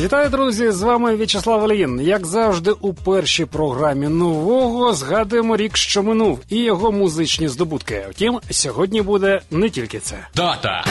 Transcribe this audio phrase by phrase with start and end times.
[0.00, 0.70] Вітаю, друзі!
[0.70, 2.00] З вами В'ячеслав Оліїн.
[2.00, 8.06] Як завжди, у першій програмі нового згадуємо рік, що минув, і його музичні здобутки.
[8.10, 10.26] Втім, сьогодні буде не тільки це.
[10.34, 10.84] Дата.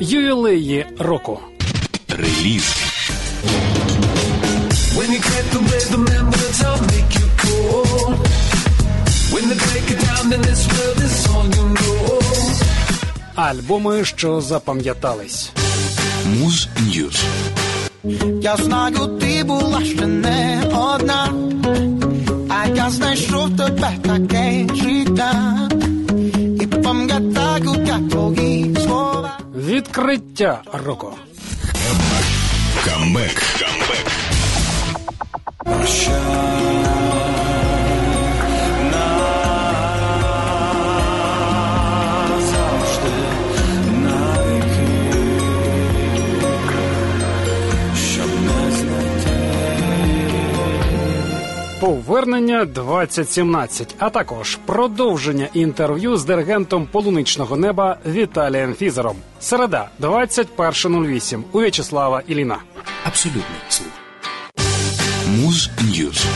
[0.00, 1.40] Ювілеї року.
[2.08, 2.76] Реліз.
[4.96, 6.45] When you get the
[13.34, 15.50] Альбоми, що запам'ятались.
[16.26, 17.24] Муз Ньюз.
[18.42, 21.32] Я знаю, ти була ще не одна,
[22.48, 25.58] а я знайшов тебе таке життя,
[26.60, 29.38] і пам'ятаю я твої слова.
[29.54, 31.12] Відкриття року.
[32.84, 33.42] Камбек.
[33.58, 34.06] Камбек.
[51.86, 59.16] Повернення 2017, а також продовження інтерв'ю з диригентом полуничного неба Віталієм Фізером.
[59.40, 62.58] Середа, 21.08 у В'ячеслава Іліна.
[63.04, 63.92] Абсолютний слух.
[65.28, 66.26] Муз News.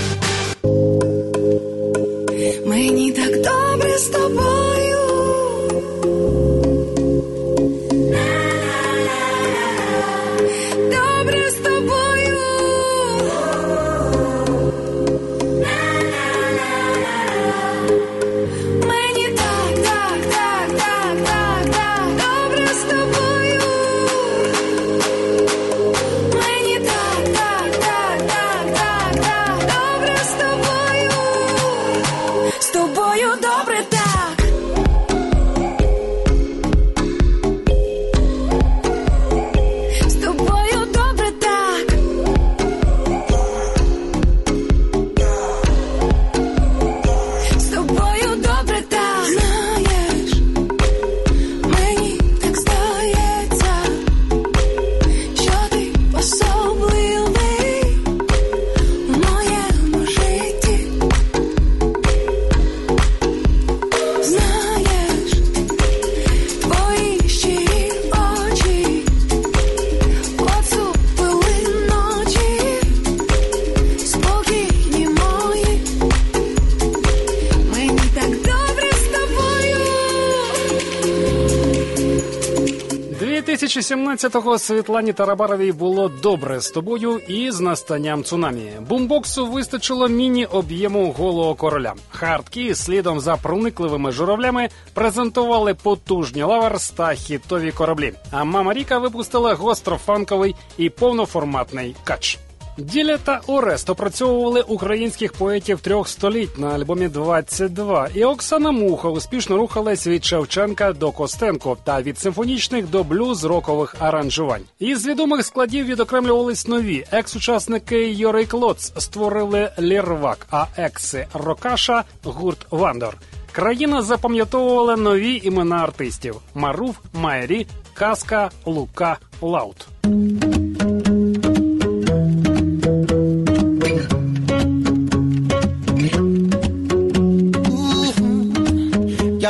[84.20, 88.72] 2017-го Світлані Тарабаровій було добре з тобою і з настанням цунамі.
[88.88, 91.94] Бумбоксу вистачило міні-об'єму голого короля.
[92.10, 98.12] Hardkiss слідом за проникливими журавлями презентували потужні Lovers та хітові кораблі.
[98.30, 102.38] А мама Ріка випустила гострофанковий і повноформатний кач.
[102.80, 108.16] Діля та Орест опрацьовували українських поетів трьох століть на альбомі «22».
[108.16, 114.62] І Оксана Муха успішно рухалась від Шевченка до Костенко та від симфонічних до блюз-рокових аранжувань.
[114.78, 117.06] Із відомих складів відокремлювались нові.
[117.12, 123.16] Екс-учасники Йори Клоц створили Лірвак, а екси Рокаша гурт Вандор.
[123.52, 129.88] Країна запам'ятовувала нові імена артистів: Маруф, Майрі, Казка, Лука, Лаут.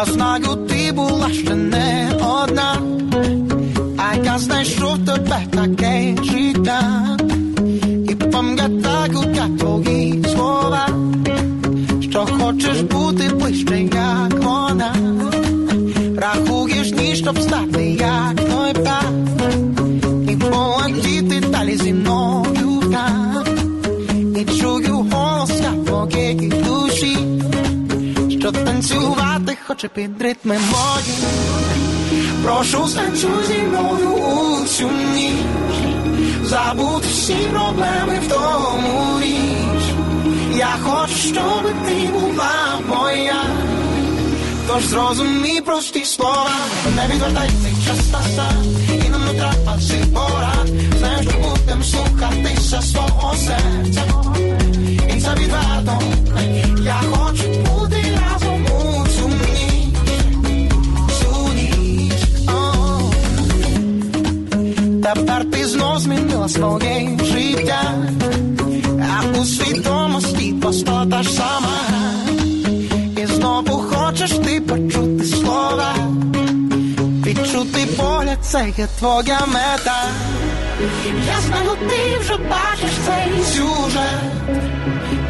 [0.01, 1.31] Я знаю, ти була
[29.71, 31.19] хоче під ритми мої.
[32.43, 35.35] Прошу станцюй зі мною цю ніч,
[36.45, 39.83] забути всі проблеми в тому річ.
[40.55, 43.43] Я хочу, щоб ти була моя,
[44.67, 46.51] Тож зрозумій прості слова,
[46.97, 48.65] не відвертай цей час назад,
[49.07, 50.69] і нам не треба цих порад.
[50.99, 54.03] Знаєш, що будем слухатися свого серця.
[55.17, 56.01] І це відверто,
[56.85, 57.30] я хочу
[65.15, 67.95] Тепер знов змінила своє життя,
[69.01, 71.81] а у свідомості просто та ж сама.
[73.17, 75.95] І знову хочеш ти почути слова,
[77.27, 80.05] відчути погляд, це є твоя мета.
[81.27, 84.21] Я знаю, ти вже бачиш цей сюжет,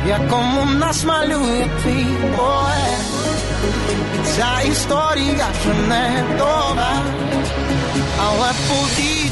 [0.09, 2.07] якому нас малює твій
[2.37, 3.01] поет.
[4.15, 6.93] І ця історія вже не нова,
[8.27, 8.51] але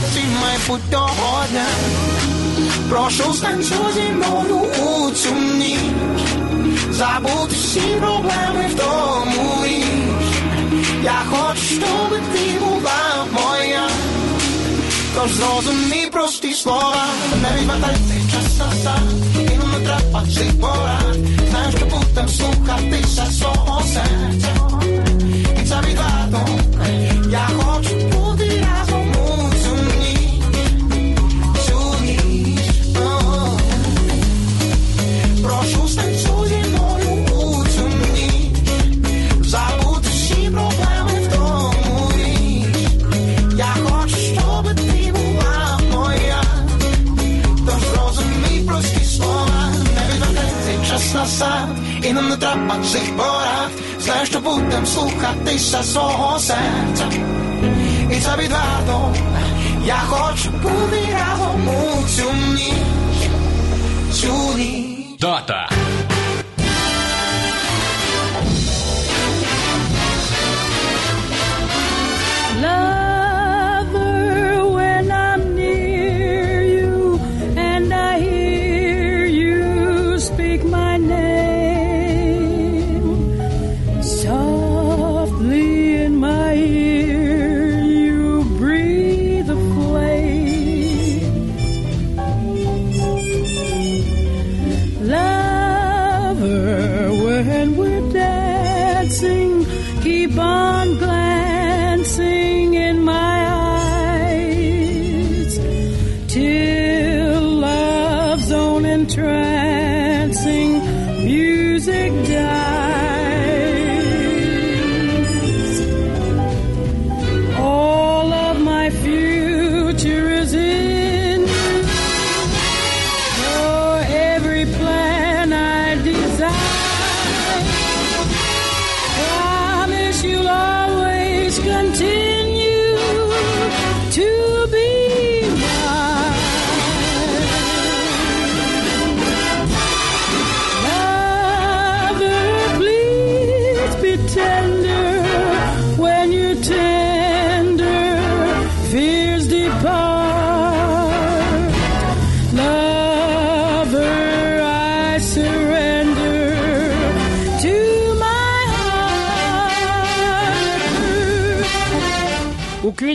[0.08, 1.66] подійці майбутнього дня.
[2.88, 3.34] Прошу
[3.94, 5.78] зі мною у цю ніч,
[6.90, 9.84] забудь всі проблеми в тому річ.
[11.04, 13.88] Я хочу, щоб ти була моя.
[15.14, 17.04] Тож зрозумій прості слова,
[17.42, 19.02] не відвертай цей час назад,
[19.34, 21.16] і не треба цих порад.
[21.50, 24.54] Знаєш, що будем слухатися свого серця.
[25.62, 26.48] І це відверто,
[27.30, 28.17] я хочу
[52.28, 53.70] не трапачих порад.
[54.00, 57.08] Знаєш, що будем слухатися свого серця.
[58.12, 59.14] І це відверто,
[59.84, 63.30] я хочу бути разом у цю ніч,
[64.12, 65.20] цю ніч.
[65.20, 65.70] Дата.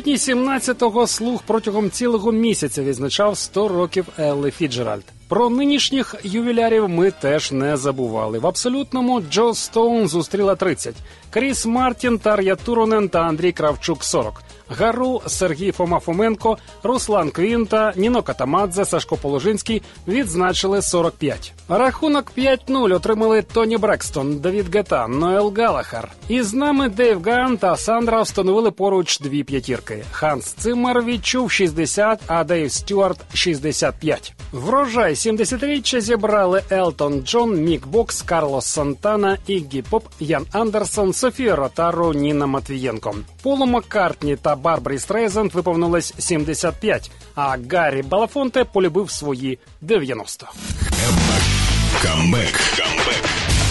[0.04, 5.04] Квітні 17-го слух протягом цілого місяця відзначав 100 років Елли Фіцджеральд.
[5.34, 8.40] Про нинішніх ювілярів ми теж не забували.
[8.40, 10.96] В абсолютному Джосс Стоун зустріла 30,
[11.30, 18.22] Кріс Мартін, Тар'я Туронен та Андрій Кравчук 40, Гару, Сергій Фома Фоменко, Руслан Квінта, Ніно
[18.22, 21.54] Катамадзе, Сашко Положинський відзначили 45.
[21.70, 26.12] Рахунок 5-0 отримали Тоні Брекстон, Давід Гета, Ноел Галахер.
[26.28, 30.04] І з нами Дейв Ган та Сандра встановили поруч дві п'ятірки.
[30.12, 34.34] Ханс Циммер відчув 60, а Дейв Стюарт 65.
[34.52, 42.14] Врожай 70-річчя зібрали Елтон Джон, Мік Бокс, Карлос Сантана, Іггі Поп, Ян Андерсон, Софія Ротаро,
[42.14, 43.16] Ніна Матвієнко.
[43.44, 50.48] Полу Маккартні та Барбарі Стрейзенд виповнилось 75, а Гаррі Балафонте полюбив свої 90.
[52.02, 52.54] Камбек.
[52.78, 53.63] Камбек.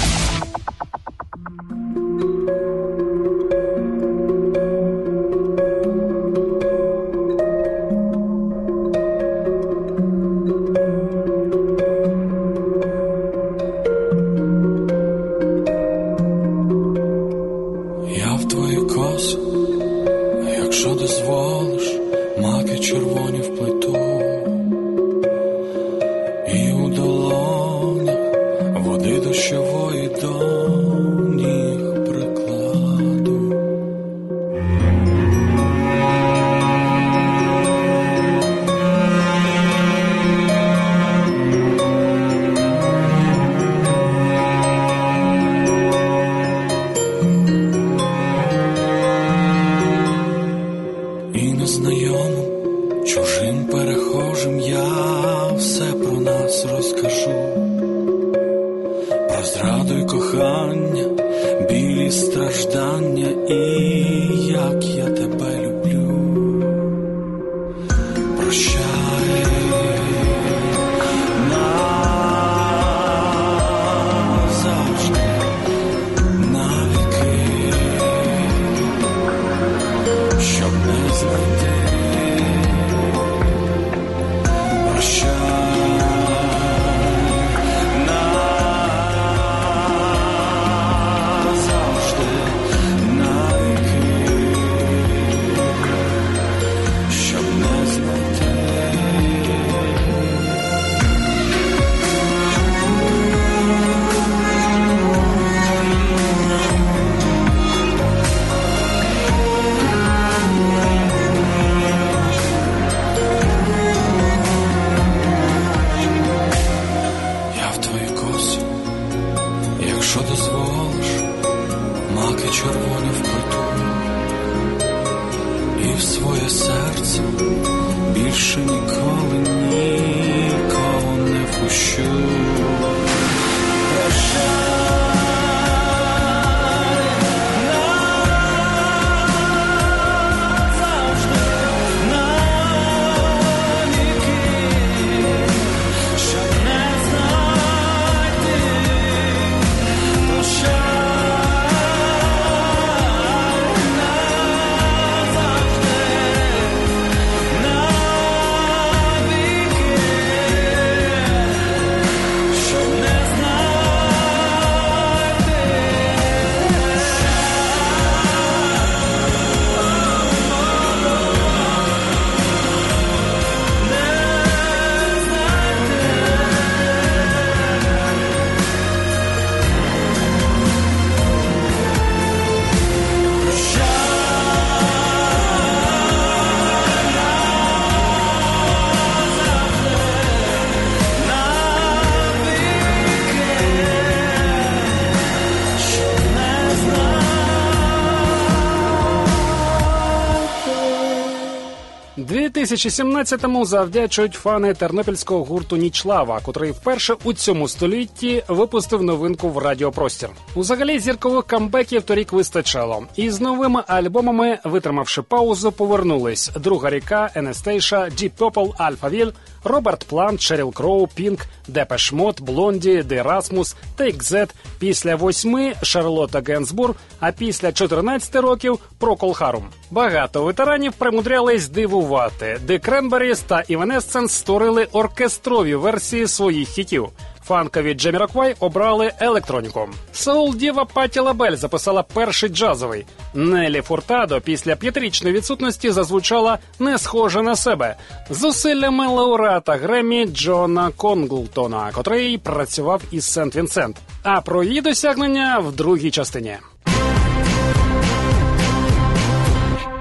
[202.73, 210.29] 2017-му завдячують фани тернопільського гурту Нічлава, котрий вперше у цьому столітті випустив новинку в радіопростір.
[210.55, 218.05] Узагалі зіркових камбеків торік вистачало, і з новими альбомами, витримавши паузу, повернулись друга ріка, Anastacia,
[218.05, 219.33] Deep Purple, Alphaville,
[219.65, 224.55] Роберт Плант, Шеріл Кроу, Pink, Depeche Mode, Blondie, The Rasmus, Take That.
[224.79, 229.65] Після восьми Шарлота Генсбур, а після 14 років Procol Harum.
[229.91, 232.61] Багато ветеранів примудрялись дивувати.
[232.67, 237.09] The Cranberries та Evanescence створили оркестрові версії своїх хітів.
[237.45, 239.89] Фанкові Jamiroquai обрали електроніку.
[240.13, 243.07] Соул Діва Паті Лабель записала перший джазовий.
[243.35, 247.97] Нелі Фуртадо після п'ятирічної відсутності зазвучала не схоже на себе
[248.31, 253.57] зусиллями лауреата Гремі Джона Конглтона, котрий працював із St.
[253.57, 253.97] Vincent.
[254.23, 256.57] А про її досягнення в другій частині.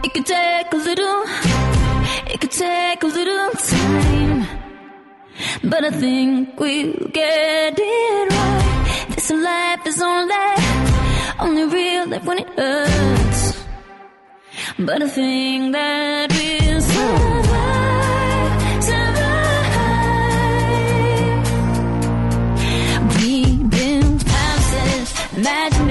[0.03, 1.61] It could take a little,
[2.62, 4.39] take a little time.
[5.72, 9.15] But I think we'll get it right.
[9.15, 10.50] This life is only,
[11.39, 13.41] only real life when it hurts.
[14.88, 18.56] But I think that we'll survive,
[18.89, 20.22] survive.
[23.18, 23.34] We
[23.75, 25.90] build houses, imagining everything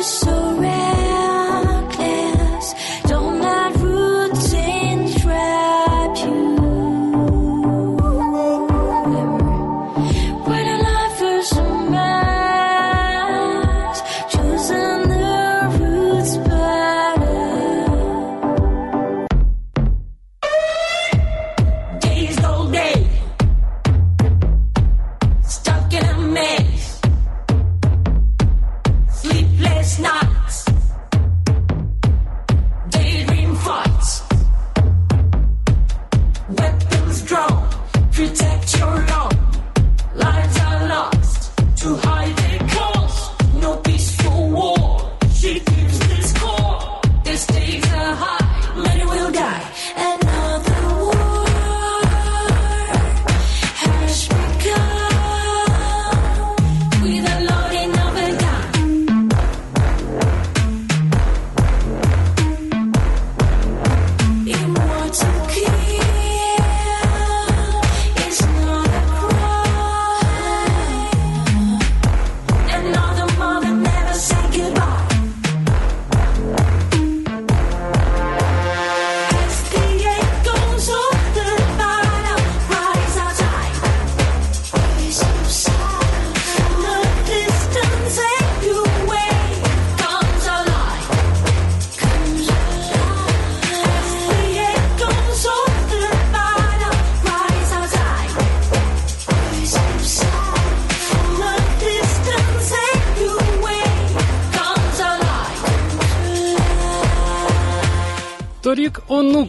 [0.00, 0.37] so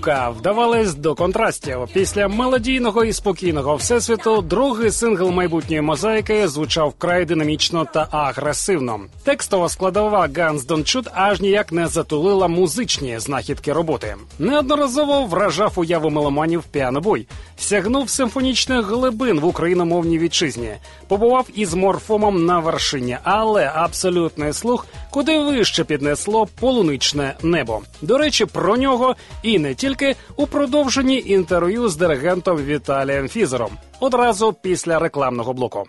[0.10, 1.78] Ткачука вдавались до контрастів.
[1.94, 9.00] Після мелодійного і спокійного всесвіту другий сингл майбутньої мозаїки звучав вкрай динамічно та агресивно.
[9.24, 14.16] Текстова складова Guns Don't Shoot аж ніяк не затулила музичні знахідки роботи.
[14.40, 20.72] Неодноразово вражав уяву меломанів піанобой, сягнув симфонічних глибин в україномовній вітчизні,
[21.08, 27.82] побував із морфомом на вершині, але абсолютний слух куди вище піднесло полуничне небо.
[28.02, 34.54] До речі, про нього і не тільки у продовженні інтерв'ю з диригентом Віталієм Фізером одразу
[34.54, 35.84] після рекламного блоку.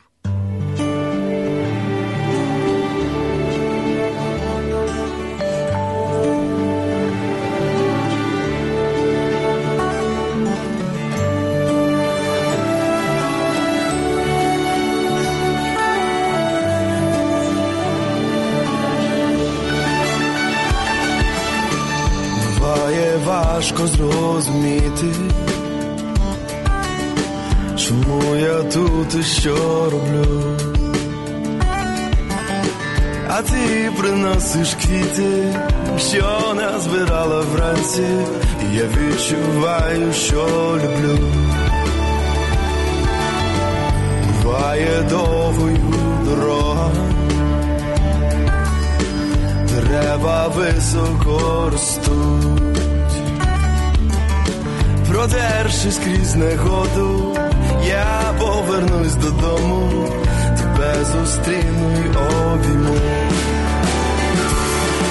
[24.97, 25.17] знайти.
[27.77, 30.57] Чому я тут і що роблю?
[33.29, 35.55] А ти приносиш квіти,
[35.99, 38.07] що не збирала вранці,
[38.75, 40.47] я відчуваю, що
[40.85, 41.19] люблю.
[44.43, 45.77] Буває довгою
[46.25, 46.91] дорога,
[49.69, 52.60] треба високо росту
[55.21, 57.37] продершись крізь негоду,
[57.87, 60.09] я повернусь додому,
[60.59, 62.97] тебе зустріну й обійму.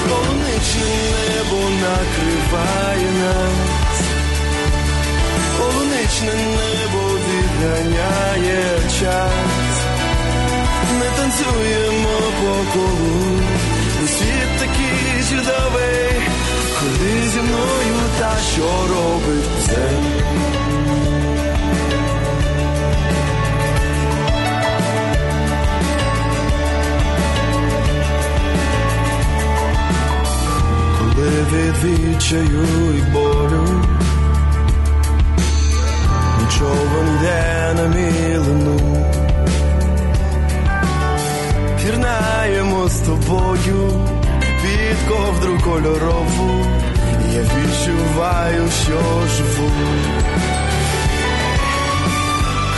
[0.09, 4.01] Полуничне небо накриває нас,
[5.57, 9.77] полуничне небо відганяє час,
[10.99, 13.39] ми танцюємо по колу,
[14.07, 16.21] світ такий чудовий,
[16.79, 19.89] ходи зі мною та що робить це.
[30.99, 32.65] коли від відчаю
[32.97, 33.78] і болю
[48.19, 49.71] відчуваю, що живу.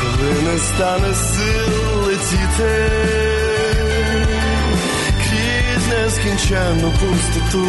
[0.01, 2.89] Коли не стане сил летіти
[5.17, 7.67] крізь нескінченну пустоту.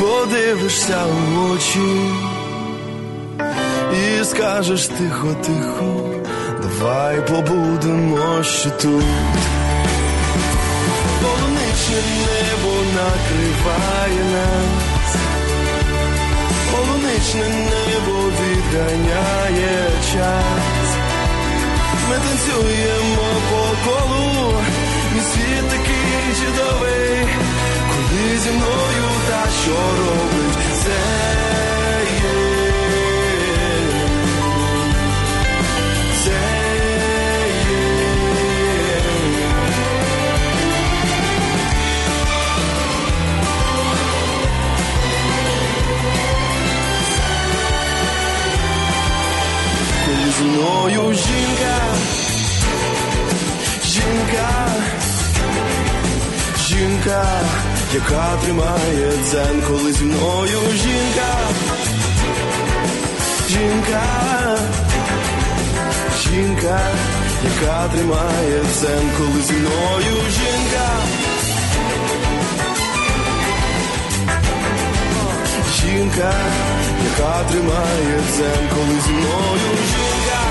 [0.00, 2.10] Подивишся в очі
[3.92, 6.04] і скажеш тихо-тихо,
[6.62, 9.04] давай побудемо ще тут.
[11.22, 15.16] Полуничне небо накриває нас,
[16.72, 20.88] полуничне небо відганяє час.
[22.08, 24.54] Ми танцюємо по колу,
[25.14, 27.26] мій світ такий чудовий,
[27.90, 31.22] коли зі мною та що робить це
[59.92, 61.34] зі мною жінка,
[63.48, 64.02] жінка,
[66.22, 66.80] жінка,
[67.44, 70.88] яка тримає дзен, коли зі мною жінка.
[75.76, 76.32] Жінка,
[77.04, 80.42] яка тримає дзен, коли зі мною жінка.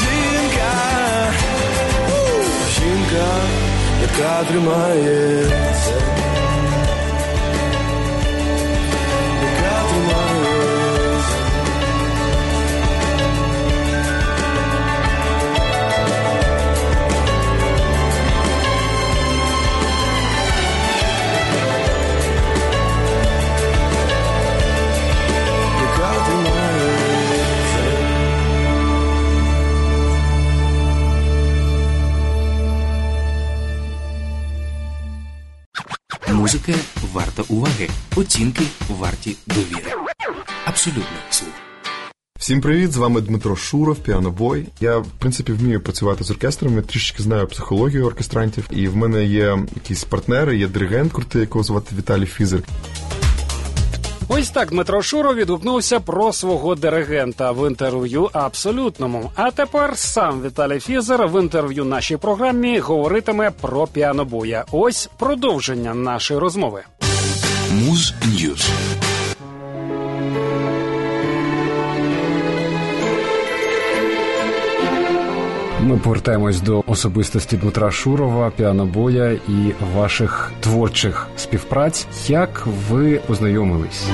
[0.00, 0.72] Жінка,
[2.74, 3.26] жінка,
[4.02, 5.93] яка тримає дзен.
[36.34, 36.72] Музика
[37.12, 39.92] варта уваги, оцінки варті довіри.
[40.64, 41.52] Абсолютно слух.
[42.38, 42.92] Всім привіт!
[42.92, 44.66] З вами Дмитро Шуров, піанобой.
[44.80, 49.58] Я в принципі вмію працювати з оркестрами, трішечки знаю психологію оркестрантів, і в мене є
[49.74, 52.62] якісь партнери, є диригент крутий, якого звати Віталій Фізер.
[54.28, 59.30] Ось так Дмитро Шуро відгукнувся про свого диригента в інтерв'ю абсолютному.
[59.34, 64.64] А тепер сам Віталій Фізер в інтерв'ю нашій програмі говоритиме про піанобоя.
[64.70, 66.82] Ось продовження нашої розмови.
[67.72, 68.70] Муз News.
[75.83, 82.07] Ми повертаємось до особистості Дмитра Шурова, піанобоя і ваших творчих співпраць.
[82.27, 84.07] Як ви познайомились?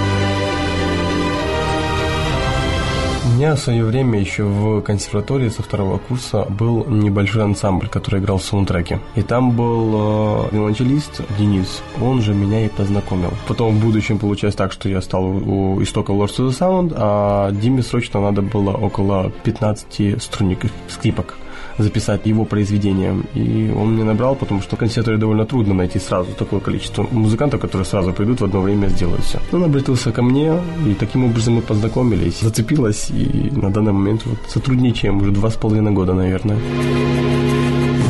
[3.26, 8.20] У меня в свое время еще в консерватории со второго курса был небольшой ансамбль, который
[8.20, 9.00] играл в саундтреке.
[9.16, 13.32] И там был э, виолончелист Денис, он же меня и познакомил.
[13.48, 17.52] Потом в будущем получилось так, что я стал у истоков Lords of the Sound, а
[17.52, 21.36] Диме срочно надо было около 15 струнник скрипок
[21.83, 23.17] записать его произведение.
[23.35, 24.79] И он мне набрал, потому что в
[25.19, 29.39] довольно трудно найти сразу такое количество музыкантов, которые сразу придут в одно время сделают все.
[29.53, 30.53] Он обратился ко мне,
[30.87, 32.41] и таким образом мы познакомились.
[32.41, 36.59] Зацепилось, и на данный момент вот сотрудничаем уже два с половиной года, наверное.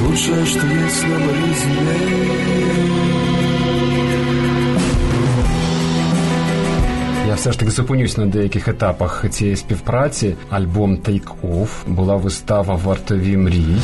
[0.06, 2.89] Лучшее, что есть на моей земле
[7.34, 10.34] все ж таки зупинюсь на деяких етапах цієї співпраці.
[10.50, 13.76] Альбом Take Off, була вистава Вартові мрій.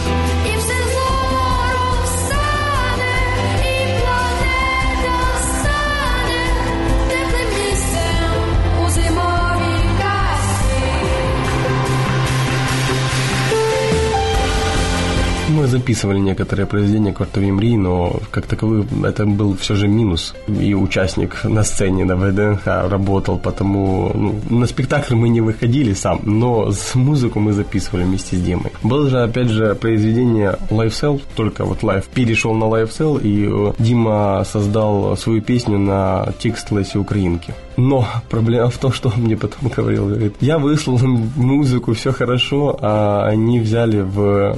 [15.76, 20.34] Записывали некоторые произведения Квартовой Мри, но как таковых это был все же минус.
[20.48, 26.20] И участник на сцене на ВДНХ работал, потому ну, на спектакль мы не выходили сам,
[26.24, 28.72] но с музыку мы записывали вместе с Димой.
[28.82, 33.46] Было же, опять же, произведение Live Cell, только вот Live перешел на Live Cell, и
[33.48, 37.54] э, Дима создал свою песню на текст Леси Украинки.
[37.76, 40.98] Но проблема в том, что он мне потом говорил, говорит, я выслал
[41.36, 44.56] музыку, все хорошо, а они взяли в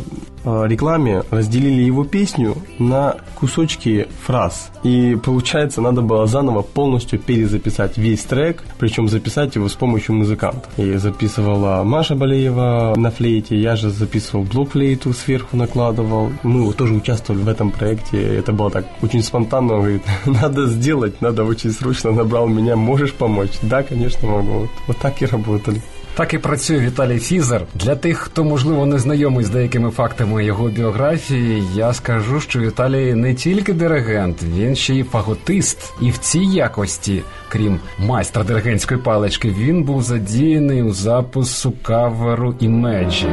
[0.67, 4.71] рекламе, разделили его песню на кусочки фраз.
[4.83, 10.71] И получается, надо было заново полностью перезаписать весь трек, причем записать его с помощью музыкантов.
[10.79, 16.31] И записывала Маша Балеева на флейте, я же записывал блок-флейту, сверху накладывал.
[16.43, 21.21] Мы тоже участвовали в этом проекте, это было так очень спонтанно, он говорит, надо сделать,
[21.21, 23.53] надо очень срочно, набрал меня, можешь помочь?
[23.63, 24.69] Да, конечно, могу.
[24.87, 25.83] Вот так и работали.
[26.19, 27.63] Так і працює Віталій Фізер.
[27.75, 33.15] Для тих, хто можливо не знайомий з деякими фактами його біографії, я скажу, що Віталій
[33.15, 35.95] не тільки диригент, він ще й фаготист.
[36.01, 43.29] І в цій якості, крім майстра диригентської палички, він був задіяний у запису каверу імеджі.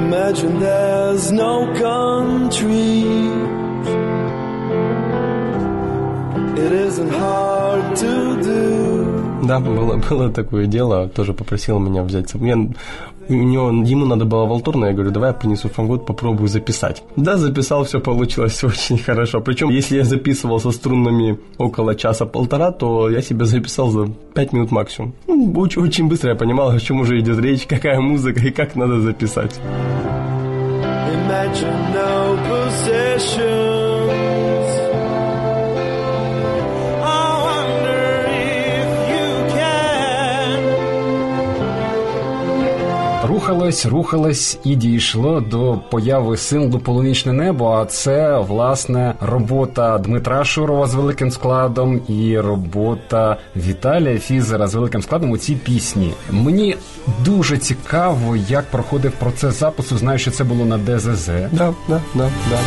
[0.00, 1.54] Imagine there's no
[1.86, 2.86] country.
[6.64, 8.31] It isn't hard to.
[9.46, 12.32] Да, было, было такое дело, тоже попросил меня взять.
[12.34, 12.56] Я,
[13.28, 17.02] у него, ему надо было валторну, я говорю, давай я принесу фагот, попробую записать.
[17.16, 19.40] Да, записал, все получилось очень хорошо.
[19.40, 24.70] Причем, если я записывал со струнами около часа-полтора, то я себя записал за пять минут
[24.70, 25.14] максимум.
[25.26, 28.76] Ну, очень, очень быстро я понимал, о чем уже идет речь, какая музыка и как
[28.76, 29.58] надо записать.
[31.12, 33.91] Imagine no possessions.
[43.42, 47.70] Рухалось, рухалось і дійшло до появи синглу Полунічне небо.
[47.70, 55.02] А це власне робота Дмитра Шурова з великим складом і робота Віталія Фізера з великим
[55.02, 56.14] складом у цій пісні.
[56.30, 56.76] Мені
[57.24, 59.98] дуже цікаво, як проходив процес запису.
[59.98, 61.26] Знаю, що це було на ДЗЗ.
[61.52, 62.58] Да, да, да, да.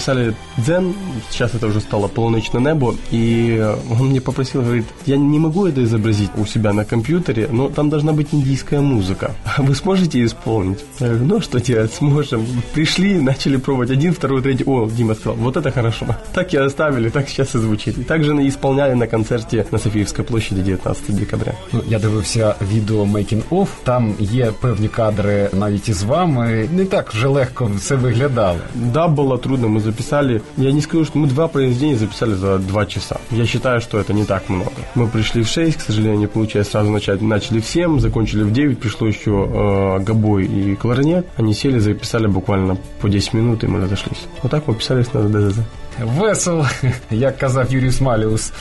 [0.00, 0.94] писали «Дзен»,
[1.30, 5.82] сейчас это уже стало «Полуночное небо», и он мне попросил, говорит, я не могу это
[5.84, 9.30] изобразить у себя на компьютере, но там должна быть индийская музыка.
[9.58, 10.84] Вы сможете исполнить?
[11.00, 12.46] Я говорю, ну что делать, сможем.
[12.74, 14.64] Пришли, начали пробовать один, второй, третий.
[14.64, 16.06] О, Дима сказал, вот это хорошо.
[16.32, 17.98] Так и оставили, так сейчас и звучит.
[17.98, 21.54] И также исполняли на концерте на Софиевской площади 19 декабря.
[21.72, 26.68] Ну, я дивився відео Making Of, Там є певні кадри навіть із вами.
[26.72, 28.58] Не так вже легко все виглядало.
[28.74, 30.42] Да, было трудно, мы записали.
[30.56, 33.16] Я не скажу, что мы два произведения записали за два часа.
[33.30, 34.72] Я считаю, что это не так много.
[34.94, 37.22] Мы пришли в 6, к сожалению, не получилось сразу начать.
[37.22, 41.26] Начали в 7, закончили в 9, пришло еще э, гобой и кларнет.
[41.36, 44.26] Они сели, записали буквально по 10 минут, и мы разошлись.
[44.42, 45.58] Вот так мы писались на ДЗЗ.
[45.98, 46.68] Весело,
[47.10, 48.52] як казав Юрій Смаліус,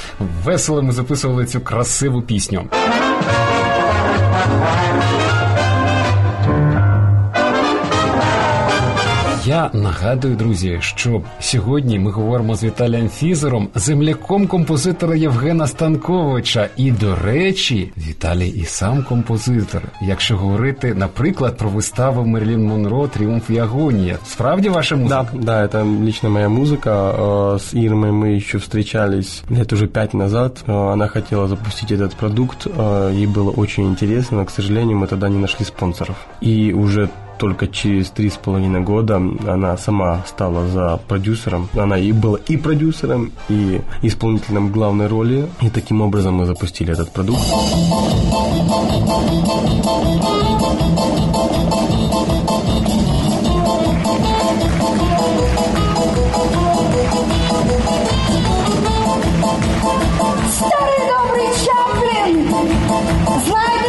[0.44, 2.70] весело ми записували цю красиву пісню.
[9.50, 16.70] Я нагадую, друзі, що сьогодні ми говоримо з Віталієм Фізером, земляком композитора Євгена Станковича.
[16.78, 19.82] І, до речі, Віталій і сам композитор.
[20.02, 24.18] Якщо говорити, наприклад, про виставу Мерлін Монро Тріумф і агонія.
[24.28, 25.26] Справді ваша музика?
[25.34, 26.90] Да, да, это лично моя музыка.
[26.92, 30.64] Э, С Ирмой мы еще встречались лет уже пять назад.
[30.68, 32.68] Э, Она хотела запустить этот продукт.
[32.68, 36.16] э, Ей было очень интересно, но, к сожалению, мы тогда не нашли спонсоров.
[36.42, 37.10] И уже
[37.41, 39.17] только через три с половиной года
[39.49, 41.69] она сама стала за продюсером.
[41.75, 45.49] Она и была и продюсером, и исполнителем главной роли.
[45.63, 47.41] И таким образом мы запустили этот продукт.
[60.53, 62.55] Старий добрий Чаплін!
[63.47, 63.80] Знаєте,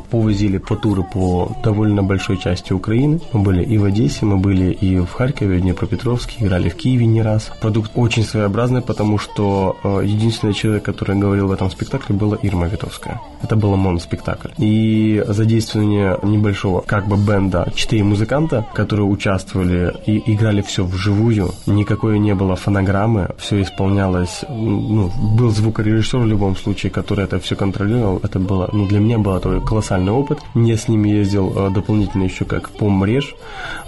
[0.00, 3.20] повозили по туру по довольно большой части Украины.
[3.32, 7.06] Мы были и в Одессе, мы были и в Харькове, в Днепропетровске, играли в Киеве
[7.06, 7.50] не раз.
[7.60, 12.66] Продукт очень своеобразный, потому что э, единственный человек, который говорил в этом спектакле, была Ирма
[12.66, 13.20] Витовская.
[13.42, 14.48] Это был моноспектакль.
[14.58, 22.18] И задействование небольшого как бы бенда, четыре музыканта, которые участвовали и играли все вживую, никакой
[22.18, 28.20] не было фонограммы, все исполнялось, ну, был звукорежиссер в любом случае, который это все контролировал,
[28.22, 30.38] это было, ну, для меня был это колоссальный опыт.
[30.54, 33.34] Я с ними ездил э, дополнительно еще как помреж,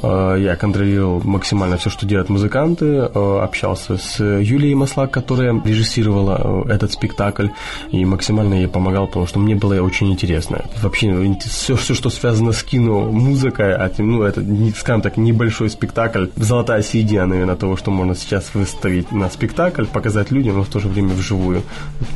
[0.03, 6.67] Э, я контролировал максимально все, что делают музыканты, э, общался с Юлией Маслак, которая режиссировала
[6.69, 7.49] этот спектакль,
[7.91, 10.65] и максимально ей помогал, потому что мне было очень интересно.
[10.83, 14.45] Вообще, все, все что связано с кино, музыкой, а, ну, это,
[14.77, 20.31] скажем так, небольшой спектакль, золотая середина, наверное, того, что можно сейчас выставить на спектакль, показать
[20.31, 21.63] людям, но в то же время вживую.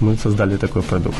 [0.00, 1.16] Мы создали такой продукт.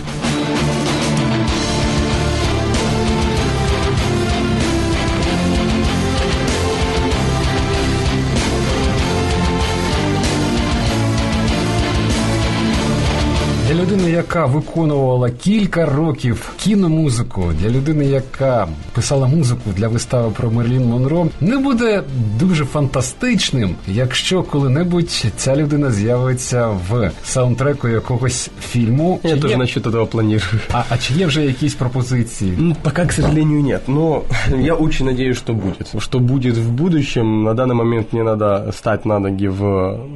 [14.06, 20.84] Людини, яка виконувала кілька років кіномузику, для людини, яка писала музику для вистави про Мерлін
[20.84, 22.02] Монро, не буде
[22.38, 29.20] дуже фантастичним, якщо коли-небудь ця людина з'явиться в саундтреку якогось фільму.
[29.24, 30.60] Я тоже є- насчет этого планирую.
[30.72, 32.54] А, а чи є вже якісь пропозиції?
[32.58, 33.88] Ну, Пока, к сожалению, нет.
[33.88, 34.22] Но
[34.58, 36.02] я очень надеюсь, что будет.
[36.02, 37.44] Что будет в будущем.
[37.44, 39.62] На данный момент мне надо стать на ноги в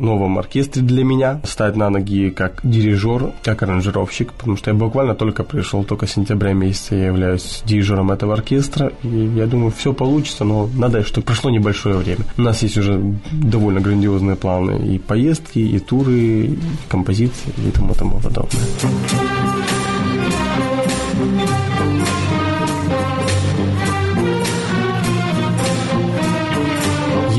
[0.01, 1.41] новом оркестре для меня.
[1.45, 4.33] Стать на ноги как дирижер, как аранжировщик.
[4.33, 8.93] Потому что я буквально только пришел, только с сентября месяца я являюсь дирижером этого оркестра.
[9.03, 12.25] И я думаю, все получится, но надо, чтобы прошло небольшое время.
[12.37, 13.01] У нас есть уже
[13.33, 14.95] довольно грандиозные планы.
[14.95, 18.61] И поездки, и туры, и композиции, и тому тому подобное.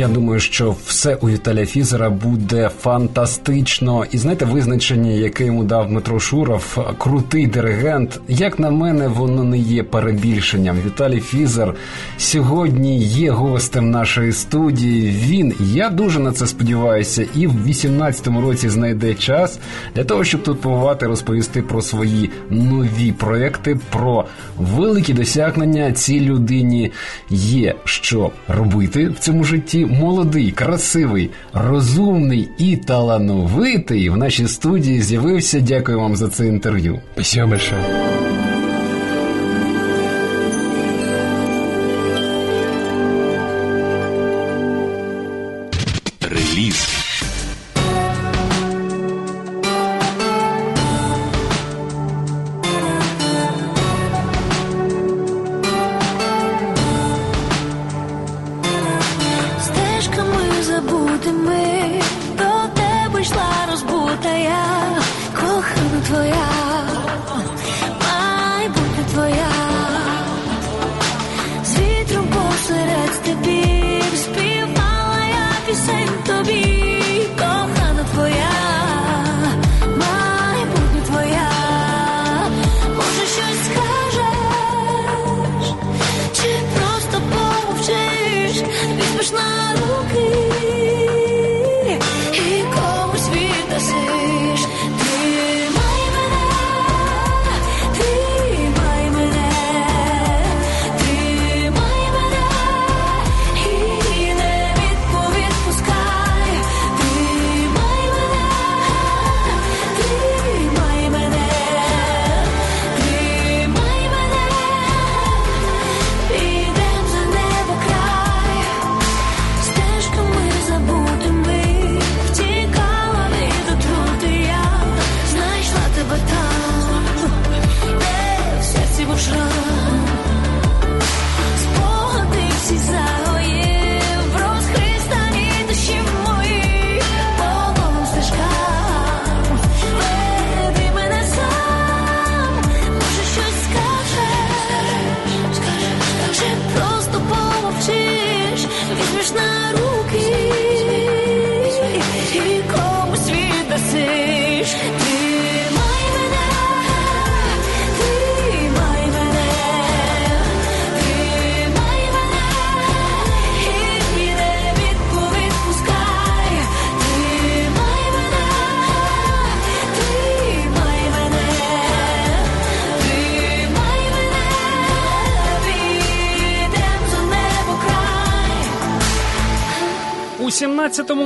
[0.02, 4.06] Я думаю, що все у Віталія Фізера буде фантастично.
[4.12, 8.20] І знаєте, визначення, яке йому дав Дмитро Шуров, крутий диригент.
[8.28, 10.78] Як на мене, воно не є перебільшенням.
[10.86, 11.76] Віталій Фізер
[12.18, 15.12] сьогодні є гостем нашої студії.
[15.26, 19.60] Він, я дуже на це сподіваюся, і в 18-му році знайде час
[19.96, 24.26] для того, щоб тут побувати, розповісти про свої нові проекти, про
[24.58, 26.92] великі досягнення цій людині
[27.30, 29.88] є що робити в цьому житті.
[29.92, 35.60] Молодий, красивий, розумний і талановитий в нашій студії з'явився.
[35.60, 37.00] Дякую вам за це інтерв'ю.
[37.14, 37.82] Спасибо большое.
[46.22, 46.91] Реліз.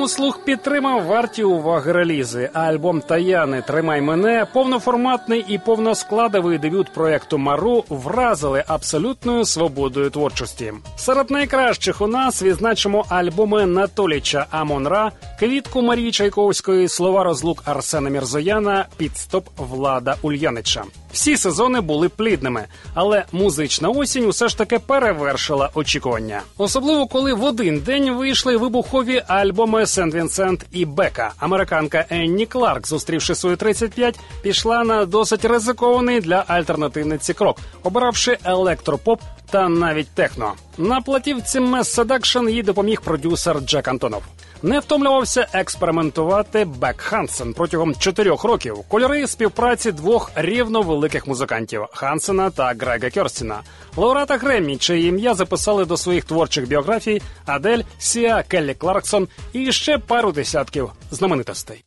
[0.05, 2.49] 2017-му слух підтримав варті уваги релізи.
[2.53, 10.73] А Альбом Таяни Тримай мене повноформатний і повноскладовий дебют проекту Мару вразили абсолютною свободою творчості.
[10.97, 18.85] Серед найкращих у нас відзначимо альбоми Натоліча Амонра, квітку Марії Чайковської, слова розлук Арсена Мірзояна,
[18.97, 20.83] підстоп Влада Ульянича.
[21.15, 26.41] Всі сезони були плідними, але музична осінь усе ж таки перевершила очікування.
[26.57, 31.33] Особливо коли в один день вийшли вибухові альбоми Сент Вінсент і Бека.
[31.39, 39.21] Американка Енні Кларк, зустрівши свої 35, пішла на досить ризикований для альтернативниці крок, обиравши електропоп
[39.51, 40.53] та навіть техно.
[40.77, 44.21] На платівці Masseduction їй допоміг продюсер Джек Антонов.
[44.65, 48.77] Не втомлювався експериментувати Бек Хансен протягом чотирьох років.
[48.87, 53.61] Кольори співпраці двох рівно великих музикантів Хансена та Грега Керстіна.
[53.95, 59.97] Лауреата Греммі, чиє ім'я записали до своїх творчих біографій Адель, Сіа, Келлі Кларксон і ще
[59.97, 61.83] пару десятків знаменитостей.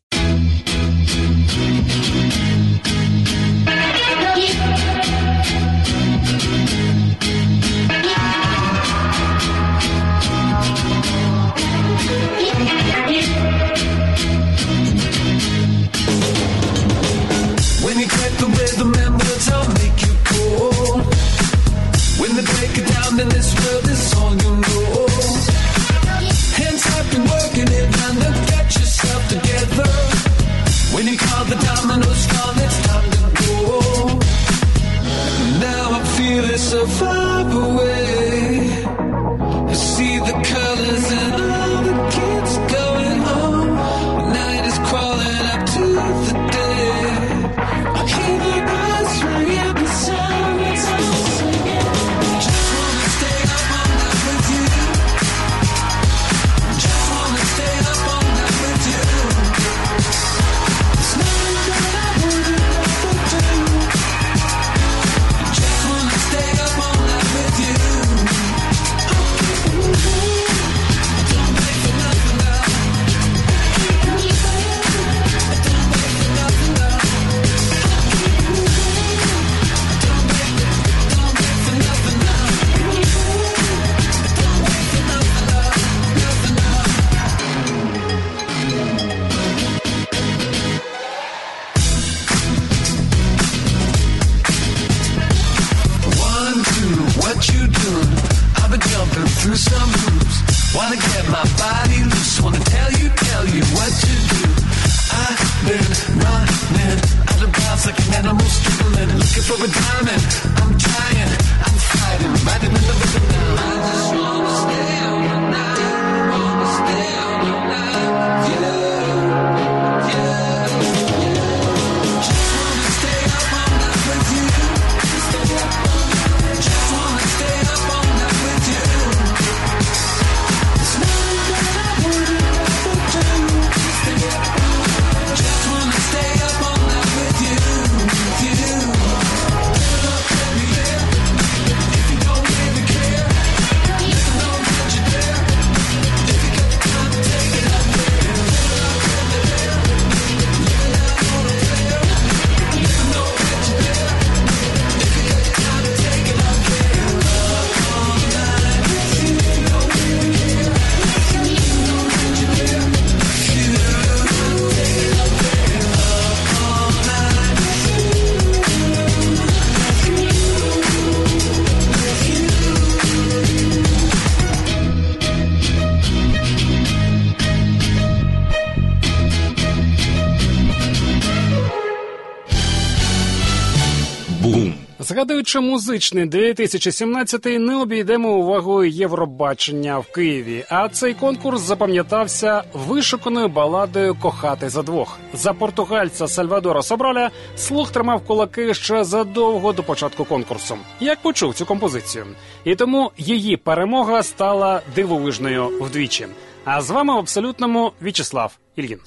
[185.49, 190.65] Згадуючи музичний 2017, не обійдемо увагою Євробачення в Києві.
[190.71, 195.19] А цей конкурс запам'ятався вишуканою баладою Кохати за двох.
[195.35, 200.77] За португальця Сальвадора Собраля слух тримав кулаки ще задовго до початку конкурсу.
[201.01, 202.27] Як почув цю композицію,
[202.65, 206.27] і тому її перемога стала дивовижною вдвічі.
[206.65, 208.99] А з вами в абсолютному В'ячеслав Ільїн.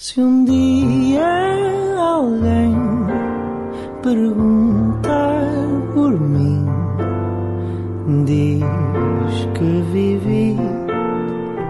[8.26, 10.58] Diz que vivi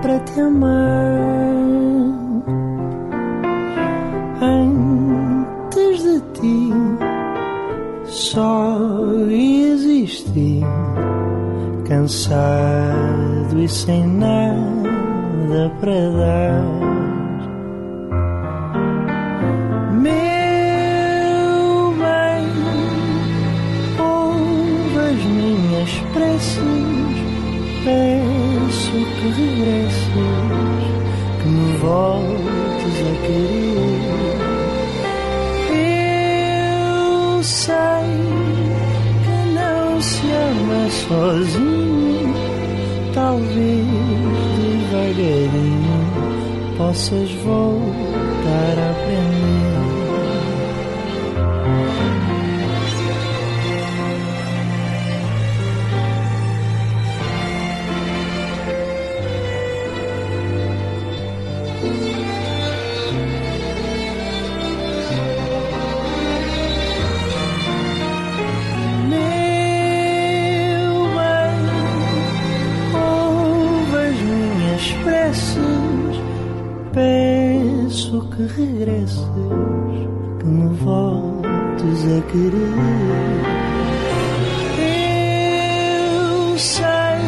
[0.02, 1.20] para te amar.
[4.42, 6.74] Antes de ti,
[8.06, 8.78] só
[9.30, 10.62] existi,
[11.88, 16.81] cansado e sem nada para dar.
[29.38, 30.04] Regresses,
[31.42, 34.42] que me voltes a querer.
[36.94, 38.12] Eu sei
[39.24, 42.34] que não se ama sozinho,
[43.14, 43.88] talvez
[44.92, 46.02] devagarinho
[46.78, 49.31] possas voltar a aprender.
[78.82, 79.22] Regresses,
[80.40, 82.74] que me voltes a querer.
[84.78, 87.22] Eu sei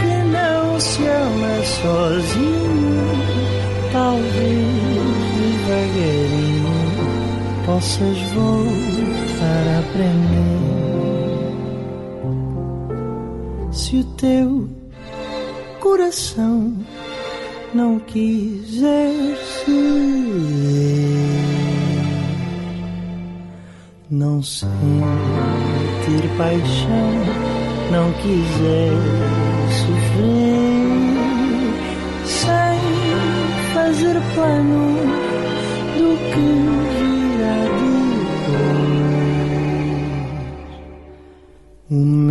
[0.00, 3.06] que não se ama sozinho,
[3.92, 4.66] talvez
[5.38, 6.72] devagarinho
[7.64, 10.62] possas voltar a aprender.
[13.72, 14.68] Se o teu
[15.80, 16.74] coração
[17.74, 18.61] não quiser
[24.42, 27.12] sentir paixão,
[27.90, 28.92] não quiser
[29.70, 30.82] sofrer,
[32.26, 32.78] sem
[33.74, 34.96] fazer plano
[35.96, 36.46] do que
[36.98, 37.58] virá
[41.90, 42.21] depois.